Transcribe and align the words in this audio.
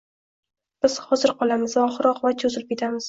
Biz 0.85 0.95
hozir 1.09 1.33
qolamiz 1.41 1.75
va 1.81 1.85
oxir-oqibat 1.91 2.41
cho'zilib 2.45 2.73
ketamiz" 2.73 2.99